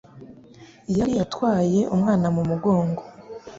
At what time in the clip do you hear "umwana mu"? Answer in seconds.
1.95-2.41